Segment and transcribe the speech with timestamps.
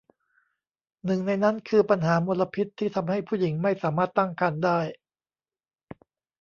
[1.05, 4.79] หนึ่งในนั้นคือปัญหามลพิษที่ทำให้ผู้หญิงไม่สามารถตั้งครรภ์ได้